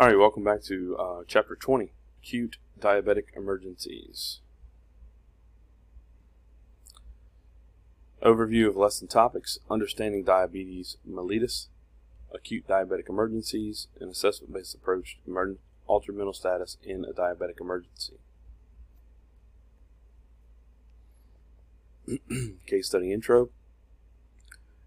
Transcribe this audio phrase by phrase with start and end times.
[0.00, 4.40] All right, welcome back to uh, chapter 20 Acute Diabetic Emergencies.
[8.22, 11.66] Overview of lesson topics Understanding Diabetes mellitus,
[12.34, 18.14] Acute Diabetic Emergencies, an assessment based approach to altered mental status in a diabetic emergency.
[22.66, 23.50] Case study intro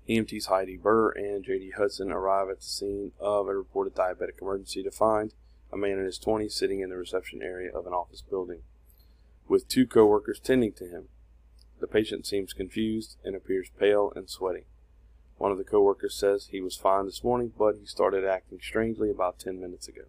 [0.07, 1.71] EMTs Heidi Burr and J.D.
[1.77, 5.33] Hudson arrive at the scene of a reported diabetic emergency to find
[5.71, 8.63] a man in his 20s sitting in the reception area of an office building,
[9.47, 11.07] with two coworkers tending to him.
[11.79, 14.65] The patient seems confused and appears pale and sweaty.
[15.37, 19.09] One of the coworkers says he was fine this morning, but he started acting strangely
[19.09, 20.03] about 10 minutes ago.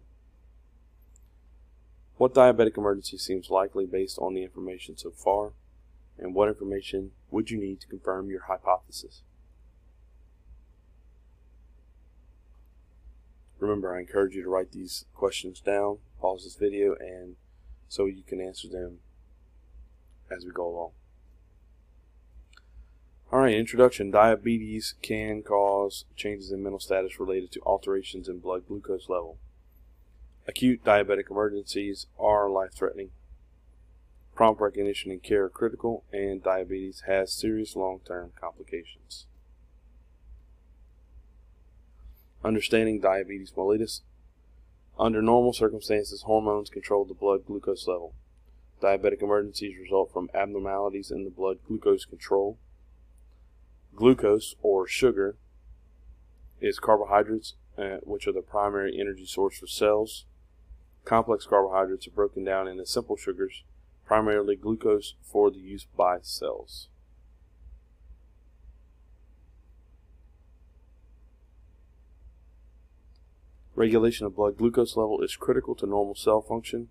[2.17, 5.53] What diabetic emergency seems likely based on the information so far?
[6.17, 9.21] And what information would you need to confirm your hypothesis?
[13.59, 17.35] Remember, I encourage you to write these questions down, pause this video, and
[17.87, 18.99] so you can answer them
[20.29, 20.91] as we go along.
[23.31, 24.11] Alright, introduction.
[24.11, 29.37] Diabetes can cause changes in mental status related to alterations in blood glucose level.
[30.47, 33.09] Acute diabetic emergencies are life threatening.
[34.35, 39.25] Prompt recognition and care are critical, and diabetes has serious long term complications.
[42.45, 44.01] Understanding diabetes mellitus.
[44.99, 48.13] Under normal circumstances, hormones control the blood glucose level.
[48.79, 52.59] Diabetic emergencies result from abnormalities in the blood glucose control.
[53.95, 55.37] Glucose, or sugar,
[56.61, 60.25] is carbohydrates, uh, which are the primary energy source for cells.
[61.03, 63.63] Complex carbohydrates are broken down into simple sugars,
[64.05, 66.89] primarily glucose, for the use by cells.
[73.75, 76.87] Regulation of blood glucose level is critical to normal cell function.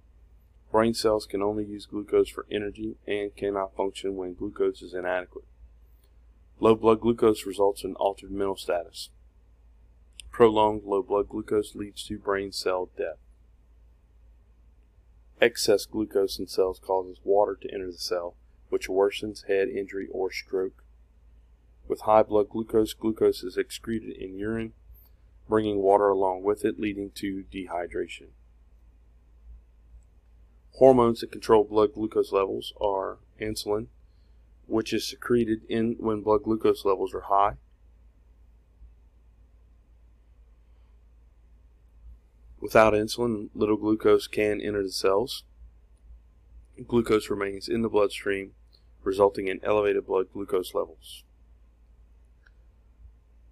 [0.71, 5.47] Brain cells can only use glucose for energy and cannot function when glucose is inadequate.
[6.61, 9.09] Low blood glucose results in altered mental status.
[10.31, 13.19] Prolonged low blood glucose leads to brain cell death.
[15.41, 18.35] Excess glucose in cells causes water to enter the cell,
[18.69, 20.85] which worsens head injury or stroke.
[21.89, 24.75] With high blood glucose, glucose is excreted in urine
[25.49, 28.29] bringing water along with it, leading to dehydration.
[30.73, 33.87] Hormones that control blood glucose levels are insulin,
[34.67, 37.55] which is secreted in when blood glucose levels are high.
[42.61, 45.45] Without insulin, little glucose can enter the cells.
[46.89, 48.53] Glucose remains in the bloodstream,
[49.03, 51.25] resulting in elevated blood glucose levels.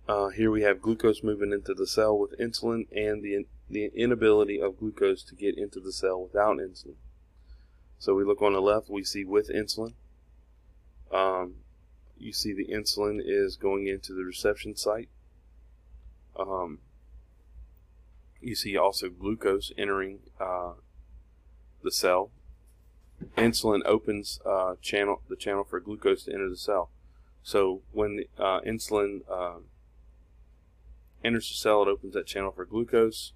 [0.09, 4.61] Uh, here we have glucose moving into the cell with insulin and the, the inability
[4.61, 6.97] of glucose to get into the cell without insulin.
[7.99, 9.95] So we look on the left, we see with insulin.
[11.13, 11.55] Um,
[12.19, 15.09] you see the insulin is going into the reception site.
[16.37, 16.81] Um,
[18.41, 20.73] you see also glucose entering uh,
[21.85, 22.31] the cell.
[23.37, 26.91] Insulin opens uh, channel the channel for glucose to enter the cell.
[27.45, 29.65] So when the, uh, insulin um,
[31.25, 33.33] enters the cell, it opens that channel for glucose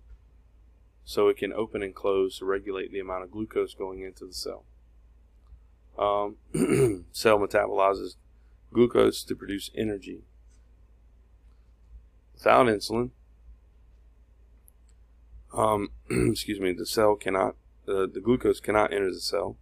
[1.04, 4.32] so it can open and close to regulate the amount of glucose going into the
[4.32, 4.64] cell.
[5.96, 6.36] Um,
[7.12, 8.16] cell metabolizes
[8.72, 10.24] glucose to produce energy.
[12.34, 13.10] Without insulin,
[15.54, 17.54] um, excuse me, the cell cannot,
[17.88, 19.56] uh, the glucose cannot enter the cell,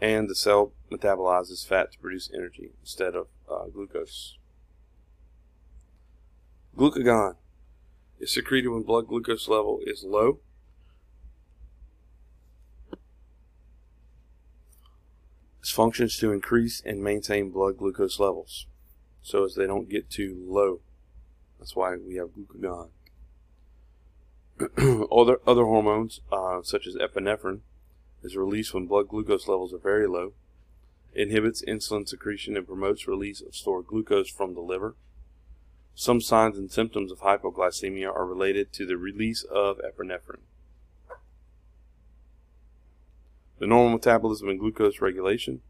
[0.00, 4.38] and the cell metabolizes fat to produce energy instead of uh, glucose.
[6.76, 7.36] Glucagon
[8.18, 10.40] is secreted when blood glucose level is low.
[15.60, 18.66] Its function is to increase and maintain blood glucose levels
[19.22, 20.80] so as they don't get too low.
[21.58, 22.88] That's why we have glucagon.
[25.12, 27.60] other, other hormones, uh, such as epinephrine,
[28.22, 30.32] is released when blood glucose levels are very low.
[31.14, 34.94] Inhibits insulin secretion and promotes release of stored glucose from the liver.
[36.00, 40.40] Some signs and symptoms of hypoglycemia are related to the release of epinephrine.
[43.58, 45.60] The normal metabolism and glucose regulation.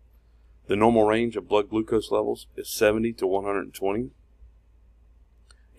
[0.68, 4.10] The normal range of blood glucose levels is 70 to 120.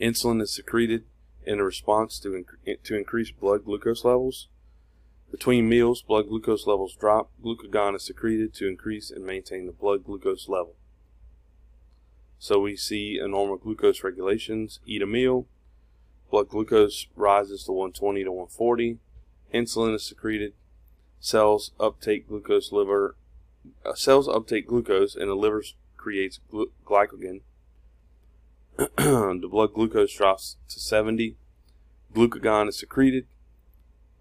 [0.01, 1.06] Insulin is secreted
[1.45, 4.50] in a response to, inc- to increase blood glucose levels.
[5.31, 7.31] Between meals, blood glucose levels drop.
[7.42, 10.75] Glucagon is secreted to increase and maintain the blood glucose level.
[12.41, 15.45] So we see a normal glucose regulations, eat a meal,
[16.31, 18.97] blood glucose rises to 120 to 140.
[19.53, 20.53] Insulin is secreted.
[21.19, 23.15] Cells uptake glucose liver.
[23.85, 25.63] Uh, cells uptake glucose, and the liver
[25.97, 27.41] creates glu- glycogen.
[28.77, 31.35] the blood glucose drops to 70.
[32.11, 33.27] Glucagon is secreted.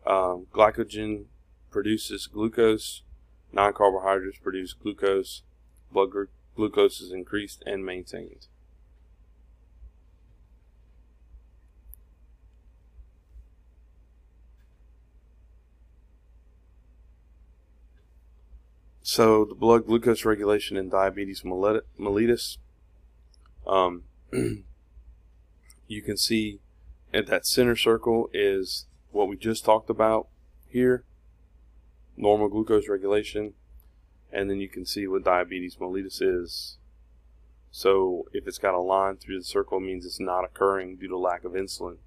[0.04, 1.24] Um, glycogen
[1.70, 3.00] produces glucose.
[3.50, 5.40] Non carbohydrates produce glucose.
[5.90, 6.24] Blood gr-
[6.54, 8.46] glucose is increased and maintained.
[19.02, 22.58] So the blood glucose regulation in diabetes mellitus,
[23.66, 26.60] um, you can see
[27.12, 30.28] at that center circle is what we just talked about
[30.68, 31.02] here,
[32.16, 33.54] normal glucose regulation,
[34.32, 36.76] and then you can see what diabetes mellitus is.
[37.70, 41.08] So if it's got a line through the circle, it means it's not occurring due
[41.08, 41.98] to lack of insulin.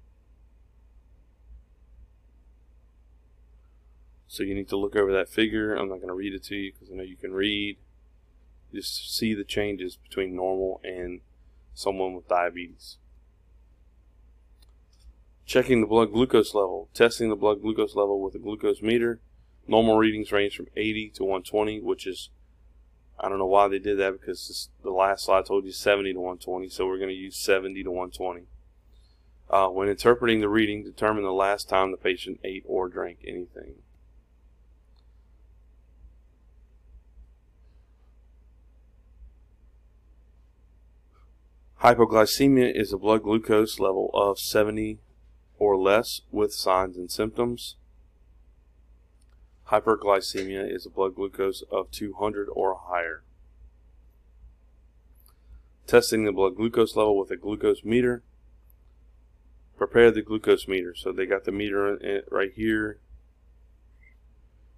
[4.26, 5.74] So you need to look over that figure.
[5.74, 7.76] I'm not going to read it to you because I know you can read.
[8.74, 11.20] Just see the changes between normal and
[11.72, 12.96] someone with diabetes.
[15.46, 16.88] Checking the blood glucose level.
[16.94, 19.20] Testing the blood glucose level with a glucose meter.
[19.66, 22.30] Normal readings range from 80 to 120, which is,
[23.18, 26.12] I don't know why they did that because this, the last slide told you 70
[26.12, 28.46] to 120, so we're going to use 70 to 120.
[29.48, 33.76] Uh, when interpreting the reading, determine the last time the patient ate or drank anything.
[41.84, 45.00] Hypoglycemia is a blood glucose level of 70
[45.58, 47.76] or less with signs and symptoms.
[49.74, 53.24] Hyperglycemia is a blood glucose of 200 or higher.
[55.88, 58.22] Testing the blood glucose level with a glucose meter.
[59.76, 60.94] Prepare the glucose meter.
[60.94, 63.00] So they got the meter right here.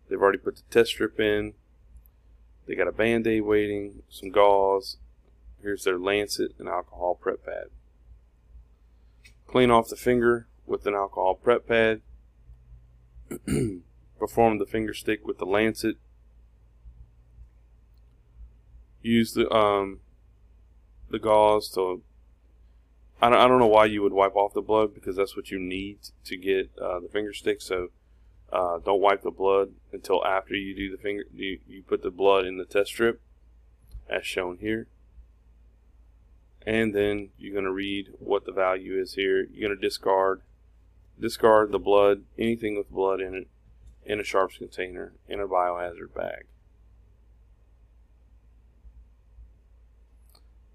[0.08, 1.52] They've already put the test strip in.
[2.66, 4.96] They got a band-aid waiting, some gauze.
[5.60, 7.66] Here's their lancet and alcohol prep pad.
[9.46, 12.00] Clean off the finger with an alcohol prep pad.
[14.18, 15.96] Perform the finger stick with the lancet.
[19.02, 20.00] Use the um
[21.10, 22.02] the gauze to.
[23.20, 25.50] I don't, I don't know why you would wipe off the blood because that's what
[25.50, 27.62] you need to get uh, the finger stick.
[27.62, 27.88] So
[28.52, 31.24] uh, don't wipe the blood until after you do the finger.
[31.32, 33.22] You, you put the blood in the test strip,
[34.10, 34.88] as shown here
[36.66, 39.46] and then you're going to read what the value is here.
[39.52, 40.42] You're going to discard
[41.18, 43.48] discard the blood, anything with blood in it,
[44.06, 46.46] in a sharps container, in a biohazard bag.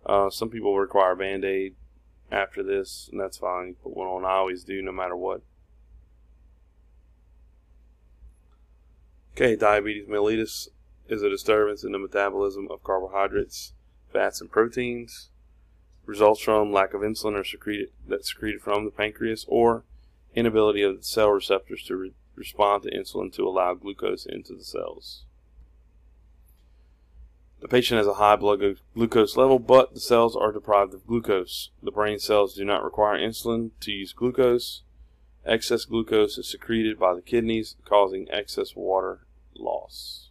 [0.05, 1.75] Uh, some people require band-aid
[2.31, 3.69] after this, and that's fine.
[3.69, 4.25] You put one on.
[4.25, 5.41] I always do, no matter what.
[9.33, 10.67] Okay, diabetes mellitus
[11.07, 13.73] is a disturbance in the metabolism of carbohydrates,
[14.11, 15.29] fats, and proteins
[16.05, 19.85] results from lack of insulin or secreted that's secreted from the pancreas or
[20.35, 24.63] inability of the cell receptors to re respond to insulin to allow glucose into the
[24.63, 25.23] cells.
[27.61, 31.69] The patient has a high blood glucose level, but the cells are deprived of glucose.
[31.81, 34.81] The brain cells do not require insulin to use glucose.
[35.45, 39.25] Excess glucose is secreted by the kidneys, causing excess water
[39.55, 40.29] loss.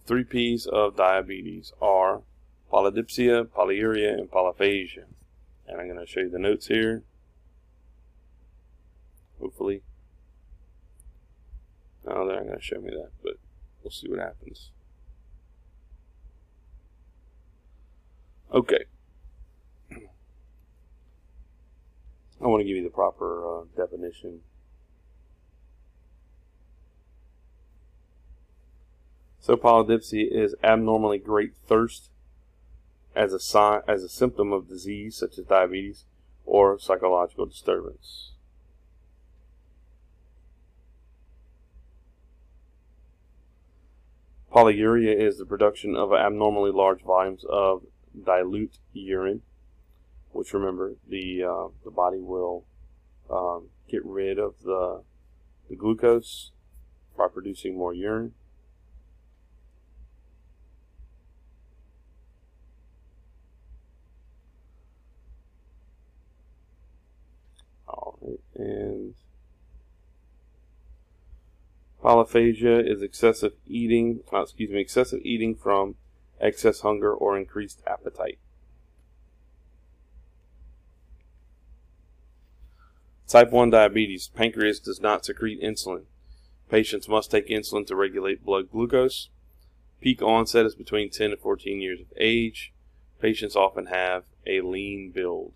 [0.00, 2.22] The three P's of diabetes are
[2.72, 5.04] polydipsia, polyuria, and polyphagia.
[5.68, 7.04] And I'm going to show you the notes here.
[9.40, 9.82] Hopefully.
[12.08, 13.34] No, they're not going to show me that, but
[13.82, 14.70] we'll see what happens.
[18.52, 18.84] Okay.
[22.40, 24.40] I want to give you the proper uh, definition.
[29.40, 32.10] So polydipsia is abnormally great thirst
[33.14, 36.04] as a sign as a symptom of disease such as diabetes
[36.46, 38.32] or psychological disturbance.
[44.58, 47.84] Polyuria is the production of abnormally large volumes of
[48.24, 49.42] dilute urine,
[50.32, 52.64] which remember the uh, the body will
[53.30, 55.04] um, get rid of the
[55.70, 56.50] the glucose
[57.16, 58.34] by producing more urine.
[68.56, 69.14] and
[72.08, 75.96] polyphagia is excessive eating, uh, excuse me, excessive eating from
[76.40, 78.38] excess hunger or increased appetite.
[83.28, 84.28] Type 1 diabetes.
[84.28, 86.04] Pancreas does not secrete insulin.
[86.70, 89.28] Patients must take insulin to regulate blood glucose.
[90.00, 92.72] Peak onset is between 10 to 14 years of age.
[93.20, 95.52] Patients often have a lean build.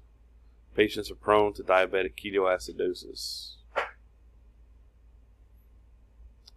[0.76, 3.54] Patients are prone to diabetic ketoacidosis.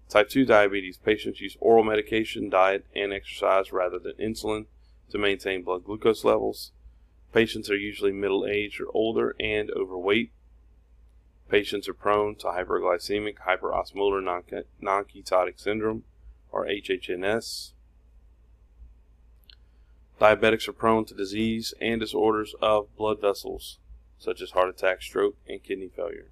[0.09, 0.97] Type 2 diabetes.
[0.97, 4.65] Patients use oral medication, diet, and exercise rather than insulin
[5.09, 6.71] to maintain blood glucose levels.
[7.33, 10.31] Patients are usually middle aged or older and overweight.
[11.49, 14.43] Patients are prone to hyperglycemic hyperosmolar
[14.81, 16.03] nonketotic syndrome,
[16.51, 17.73] or HHNS.
[20.19, 23.79] Diabetics are prone to disease and disorders of blood vessels,
[24.17, 26.31] such as heart attack, stroke, and kidney failure.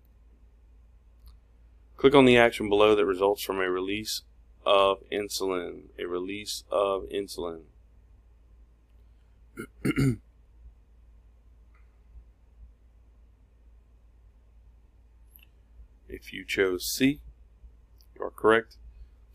[2.04, 4.24] Click on the action below that results from a release
[4.66, 5.84] of insulin.
[5.98, 7.62] A release of insulin.
[16.10, 17.22] if you chose C,
[18.14, 18.76] you are correct.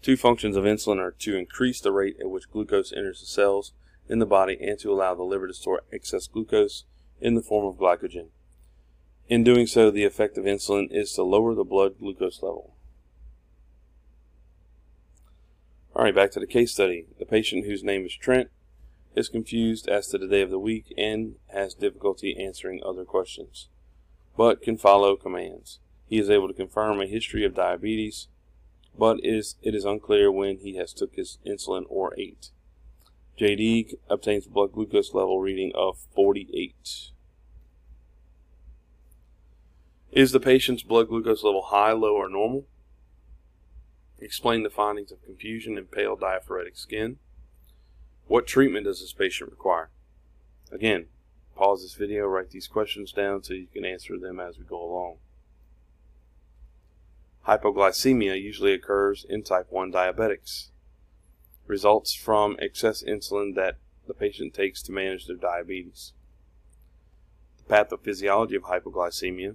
[0.02, 3.72] Two functions of insulin are to increase the rate at which glucose enters the cells
[4.10, 6.84] in the body and to allow the liver to store excess glucose
[7.18, 8.28] in the form of glycogen.
[9.28, 12.74] In doing so, the effect of insulin is to lower the blood glucose level.
[15.94, 17.06] Alright, back to the case study.
[17.18, 18.48] The patient whose name is Trent
[19.14, 23.68] is confused as to the day of the week and has difficulty answering other questions,
[24.36, 25.80] but can follow commands.
[26.08, 28.28] He is able to confirm a history of diabetes,
[28.98, 32.50] but is, it is unclear when he has took his insulin or ate.
[33.38, 37.10] JD obtains blood glucose level reading of 48.
[40.18, 42.66] Is the patient's blood glucose level high, low, or normal?
[44.18, 47.18] Explain the findings of confusion and pale diaphoretic skin.
[48.26, 49.90] What treatment does this patient require?
[50.72, 51.06] Again,
[51.54, 54.82] pause this video, write these questions down so you can answer them as we go
[54.82, 55.18] along.
[57.46, 60.70] Hypoglycemia usually occurs in type 1 diabetics
[61.68, 63.76] results from excess insulin that
[64.08, 66.12] the patient takes to manage their diabetes.
[67.58, 69.54] The pathophysiology of hypoglycemia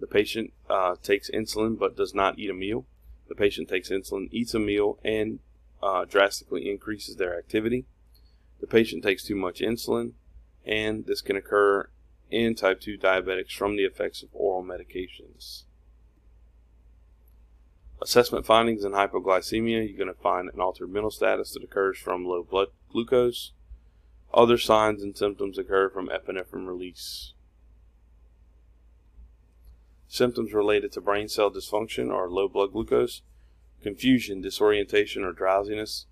[0.00, 2.86] the patient uh, takes insulin but does not eat a meal.
[3.28, 5.40] The patient takes insulin, eats a meal, and
[5.82, 7.84] uh, drastically increases their activity.
[8.60, 10.12] The patient takes too much insulin,
[10.64, 11.90] and this can occur
[12.30, 15.64] in type 2 diabetics from the effects of oral medications.
[18.00, 22.24] Assessment findings in hypoglycemia, you're going to find an altered mental status that occurs from
[22.24, 23.52] low blood glucose.
[24.32, 27.32] Other signs and symptoms occur from epinephrine release.
[30.08, 33.22] Symptoms related to brain cell dysfunction are low blood glucose,
[33.82, 36.06] confusion, disorientation or drowsiness,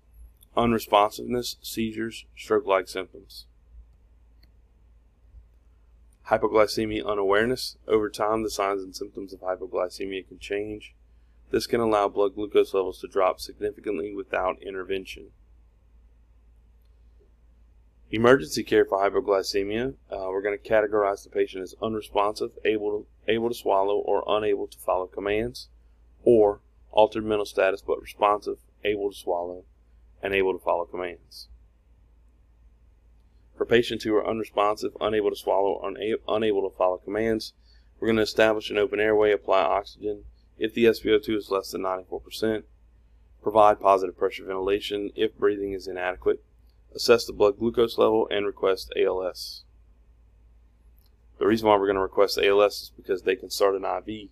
[0.55, 3.47] unresponsiveness, seizures, stroke-like symptoms.
[6.27, 7.77] Hypoglycemia unawareness.
[7.87, 10.93] Over time, the signs and symptoms of hypoglycemia can change.
[11.49, 15.31] This can allow blood glucose levels to drop significantly without intervention.
[18.09, 23.31] Emergency care for hypoglycemia, uh, we're going to categorize the patient as unresponsive, able to,
[23.31, 25.67] able to swallow or unable to follow commands,
[26.23, 26.61] or
[26.91, 29.65] altered mental status but responsive, able to swallow,
[30.23, 31.49] and able to follow commands.
[33.57, 35.93] For patients who are unresponsive, unable to swallow, or
[36.29, 37.53] unable to follow commands,
[37.99, 40.23] we're going to establish an open airway, apply oxygen,
[40.57, 42.63] if the SpO2 is less than 94%,
[43.43, 46.41] provide positive pressure ventilation if breathing is inadequate,
[46.95, 49.63] assess the blood glucose level, and request ALS.
[51.37, 54.29] The reason why we're going to request ALS is because they can start an IV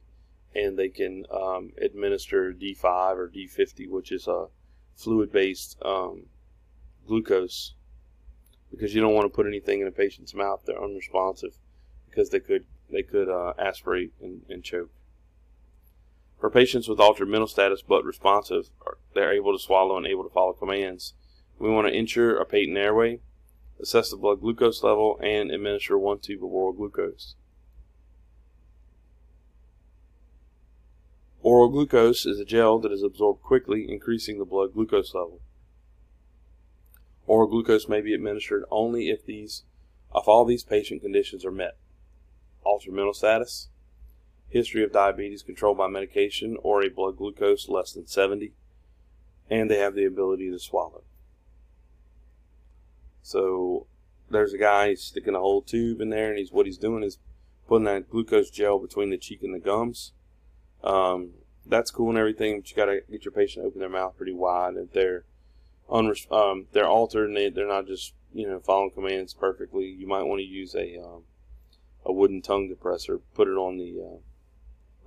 [0.56, 4.48] and they can um, administer D5 or D50, which is a
[4.96, 6.28] fluid-based um,
[7.06, 7.74] glucose,
[8.72, 10.62] because you don't want to put anything in a patient's mouth.
[10.66, 11.58] They're unresponsive
[12.10, 14.92] because they could they could uh, aspirate and, and choke.
[16.40, 18.70] For patients with altered mental status but responsive,
[19.14, 21.14] they're able to swallow and able to follow commands.
[21.58, 23.20] We want to ensure a patent airway,
[23.80, 27.36] assess the blood glucose level, and administer one tube of oral glucose.
[31.42, 35.42] Oral glucose is a gel that is absorbed quickly, increasing the blood glucose level.
[37.28, 39.64] Oral glucose may be administered only if these
[40.16, 41.78] if all these patient conditions are met.
[42.64, 43.70] Altered mental status,
[44.48, 48.54] history of diabetes controlled by medication, or a blood glucose less than 70,
[49.50, 51.04] and they have the ability to swallow.
[53.26, 53.88] So
[54.30, 57.02] there's a guy he's sticking a whole tube in there, and he's what he's doing
[57.02, 57.18] is
[57.68, 60.14] putting that glucose gel between the cheek and the gums.
[60.84, 61.32] Um,
[61.66, 64.32] that's cool and everything, but you got to get your patient open their mouth pretty
[64.32, 64.76] wide.
[64.76, 65.26] If they're
[65.90, 70.06] unres- um, they're altered and they, they're not just you know following commands perfectly, you
[70.06, 71.24] might want to use a um,
[72.06, 73.22] a wooden tongue depressor.
[73.34, 74.20] Put it on the uh,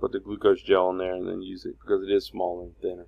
[0.01, 2.77] put the glucose gel in there and then use it because it is smaller and
[2.81, 3.07] thinner.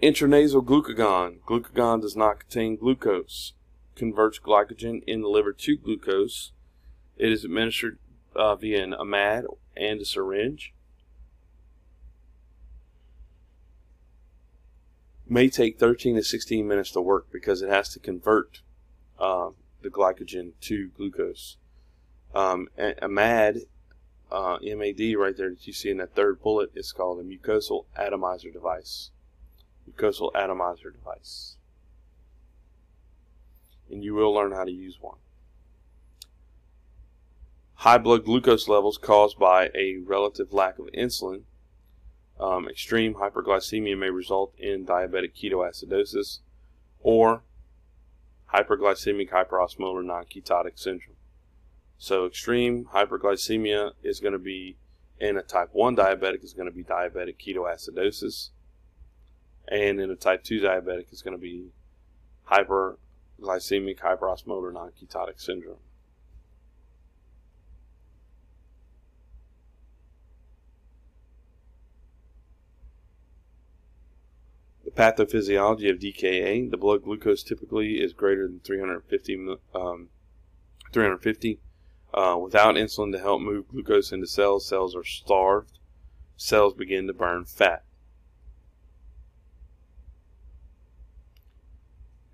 [0.00, 1.40] Intranasal glucagon.
[1.40, 3.54] Glucagon does not contain glucose.
[3.96, 6.52] Converts glycogen in the liver to glucose.
[7.16, 7.98] It is administered
[8.36, 10.72] uh, via an AMAD and a syringe.
[15.28, 18.60] May take 13 to 16 minutes to work because it has to convert
[19.18, 19.50] uh,
[19.82, 21.56] the glycogen to glucose.
[22.32, 23.62] Um, AMAD,
[24.30, 27.86] uh, MAD, right there that you see in that third bullet, is called a mucosal
[27.96, 29.10] atomizer device
[29.88, 31.56] mucosal atomizer device.
[33.90, 35.18] And you will learn how to use one.
[37.74, 41.42] High blood glucose levels caused by a relative lack of insulin.
[42.38, 46.40] Um, extreme hyperglycemia may result in diabetic ketoacidosis
[47.00, 47.42] or
[48.52, 51.16] hyperglycemic hyperosmolar non-ketotic syndrome.
[51.98, 54.76] So extreme hyperglycemia is going to be
[55.20, 58.50] in a type 1 diabetic is going to be diabetic ketoacidosis
[59.70, 61.70] and in a type 2 diabetic, it's going to be
[62.50, 65.78] hyperglycemic hyperosmolar non-ketotic syndrome.
[74.84, 80.08] The pathophysiology of DKA, the blood glucose typically is greater than 350, um,
[80.92, 81.60] 350.
[82.14, 85.78] Uh, without insulin to help move glucose into cells, cells are starved.
[86.38, 87.84] Cells begin to burn fat.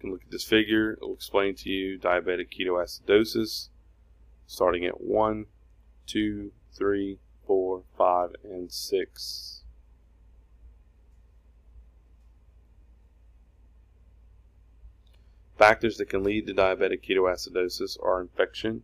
[0.05, 0.93] Can look at this figure.
[0.93, 3.69] It will explain to you diabetic ketoacidosis
[4.47, 5.47] starting at 1,
[6.07, 9.61] 2, 3, 4, 5, and 6.
[15.57, 18.83] Factors that can lead to diabetic ketoacidosis are infection,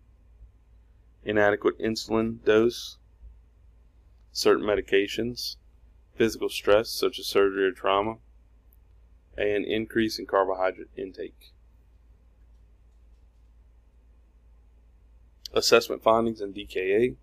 [1.22, 2.96] inadequate insulin dose,
[4.32, 5.56] certain medications,
[6.14, 8.16] physical stress such as surgery or trauma,
[9.36, 11.52] and increase in carbohydrate intake.
[15.52, 17.16] Assessment findings in DKA.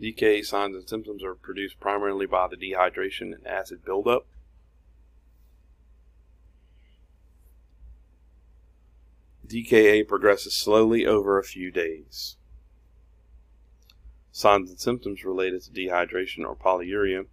[0.00, 4.26] DKA signs and symptoms are produced primarily by the dehydration and acid buildup.
[9.46, 12.36] DKA progresses slowly over a few days.
[14.30, 17.26] Signs and symptoms related to dehydration or polyuria,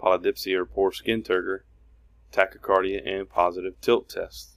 [0.00, 1.60] polydipsia or poor skin turgor,
[2.32, 4.56] tachycardia, and positive tilt tests.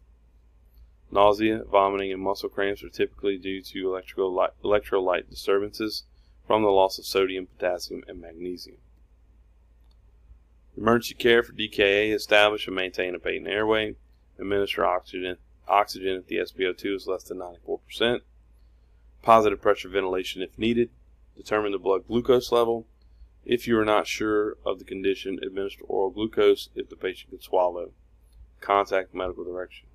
[1.11, 3.99] Nausea, vomiting, and muscle cramps are typically due to
[4.63, 6.03] electrolyte disturbances
[6.47, 8.77] from the loss of sodium, potassium, and magnesium.
[10.77, 13.95] Emergency care for DKA establish and maintain a patent airway,
[14.37, 18.21] administer oxygen, oxygen if the SpO2 is less than 94%,
[19.21, 20.89] positive pressure ventilation if needed,
[21.35, 22.85] determine the blood glucose level,
[23.45, 27.41] if you are not sure of the condition, administer oral glucose if the patient can
[27.41, 27.91] swallow.
[28.59, 29.87] Contact medical direction.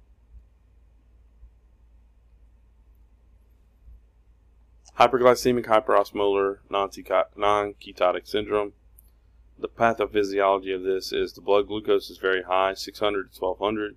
[4.98, 8.74] Hyperglycemic hyperosmolar non-ketotic syndrome.
[9.58, 13.96] The pathophysiology of this is the blood glucose is very high, 600 to 1200,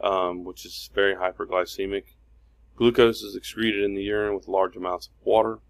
[0.00, 2.04] um, which is very hyperglycemic.
[2.76, 5.60] Glucose is excreted in the urine with large amounts of water.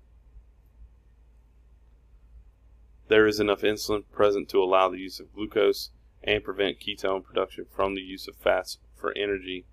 [3.09, 5.91] There is enough insulin present to allow the use of glucose
[6.25, 9.65] and prevent ketone production from the use of fats for energy.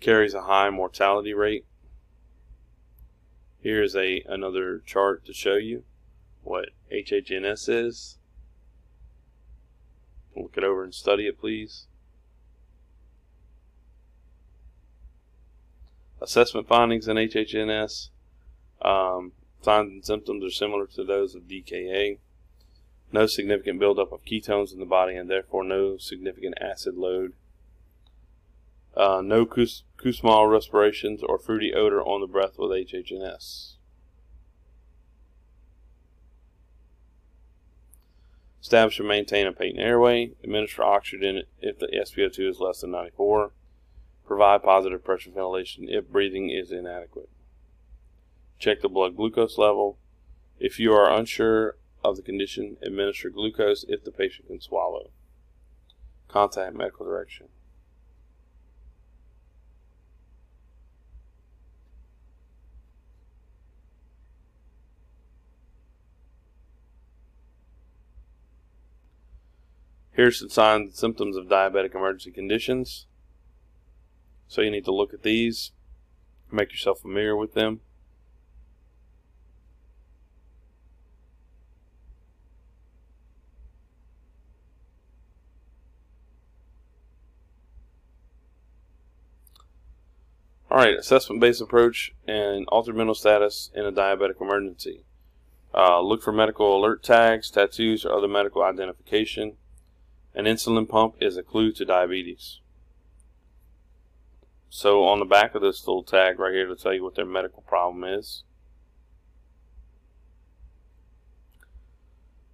[0.00, 1.64] Carries a high mortality rate.
[3.60, 5.84] Here is a another chart to show you
[6.42, 8.18] what HHNS is.
[10.34, 11.86] Look it over and study it, please.
[16.20, 18.08] Assessment findings in HHNS.
[18.80, 22.18] Um, Signs and symptoms are similar to those of DKA.
[23.12, 27.34] No significant buildup of ketones in the body and therefore no significant acid load.
[28.96, 33.74] Uh, no Kussmaul respirations or fruity odor on the breath with HHNS.
[38.60, 40.32] Establish and maintain a patent airway.
[40.42, 43.52] Administer oxygen if the SpO2 is less than 94.
[44.26, 47.28] Provide positive pressure ventilation if breathing is inadequate.
[48.62, 49.98] Check the blood glucose level.
[50.60, 55.10] If you are unsure of the condition, administer glucose if the patient can swallow.
[56.28, 57.48] Contact medical direction.
[70.12, 73.06] Here's some signs and symptoms of diabetic emergency conditions.
[74.46, 75.72] So you need to look at these,
[76.52, 77.80] make yourself familiar with them.
[90.72, 95.04] All right, assessment-based approach and altered mental status in a diabetic emergency.
[95.74, 99.58] Uh, look for medical alert tags, tattoos, or other medical identification.
[100.34, 102.60] An insulin pump is a clue to diabetes.
[104.70, 107.26] So on the back of this little tag right here to tell you what their
[107.26, 108.42] medical problem is.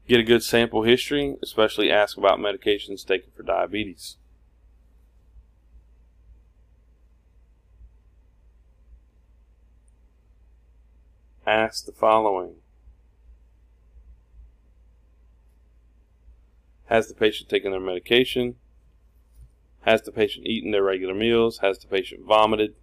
[0.09, 4.16] Get a good sample history, especially ask about medications taken for diabetes.
[11.49, 12.57] Ask the following.
[16.89, 18.57] Has the patient taken their medication?
[19.81, 21.61] Has the patient eaten their regular meals?
[21.61, 22.75] Has the patient vomited?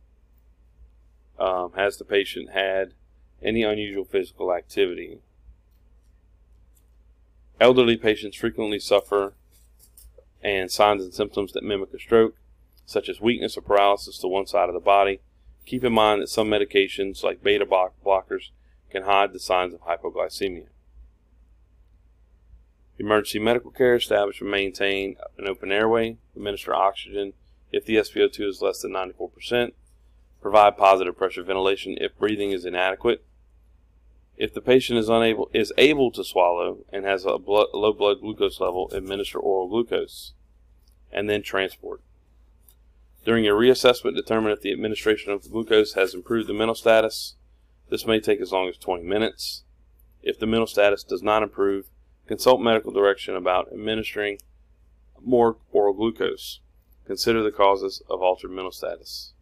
[1.37, 2.93] Um, has the patient had
[3.39, 5.19] any unusual physical activity?
[7.61, 9.35] Elderly patients frequently suffer
[10.41, 12.33] and signs and symptoms that mimic a stroke,
[12.87, 15.19] such as weakness or paralysis to one side of the body.
[15.65, 18.49] Keep in mind that some medications, like beta blockers,
[18.89, 20.67] can hide the signs of hypoglycemia.
[22.97, 27.33] Emergency medical care establish and maintain an open airway, administer oxygen
[27.71, 29.73] if the SpO2 is less than 94%,
[30.41, 33.25] provide positive pressure ventilation if breathing is inadequate.
[34.37, 38.21] If the patient is unable is able to swallow and has a blood, low blood
[38.21, 40.33] glucose level, administer oral glucose
[41.11, 42.01] and then transport.
[43.25, 47.35] During a reassessment, determine if the administration of the glucose has improved the mental status.
[47.89, 49.63] This may take as long as 20 minutes.
[50.21, 51.89] If the mental status does not improve,
[52.27, 54.39] Consult medical direction about administering
[55.21, 56.59] more oral glucose.
[57.05, 59.33] Consider the causes of altered mental status.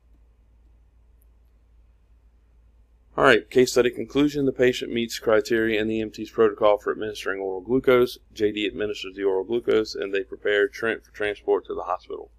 [3.16, 4.46] All right, case study conclusion.
[4.46, 8.18] The patient meets criteria in the EMT's protocol for administering oral glucose.
[8.34, 12.32] JD administers the oral glucose and they prepare Trent for transport to the hospital.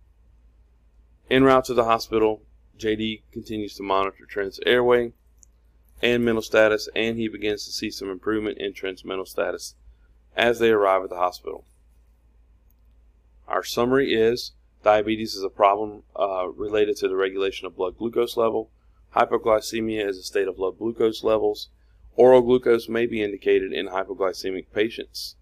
[1.31, 2.43] En route to the hospital,
[2.79, 5.13] JD continues to monitor Trent's airway
[6.03, 9.75] and mental status, and he begins to see some improvement in Trent's mental status
[10.37, 11.65] as they arrive at the hospital.
[13.49, 14.53] Our summary is
[14.85, 18.71] diabetes is a problem uh, related to the regulation of blood glucose level.
[19.17, 21.71] Hypoglycemia is a state of low glucose levels.
[22.17, 25.37] Oral glucose may be indicated in hypoglycemic patients.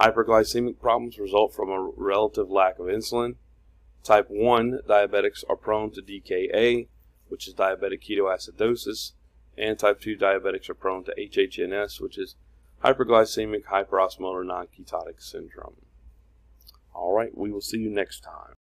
[0.00, 3.36] Hyperglycemic problems result from a relative lack of insulin.
[4.02, 6.88] Type 1 diabetics are prone to DKA,
[7.28, 9.12] which is diabetic ketoacidosis,
[9.56, 12.36] and type 2 diabetics are prone to HHNS, which is
[12.84, 15.76] hyperglycemic hyperosmolar non-ketotic syndrome.
[16.94, 18.54] All right, we will see you next time.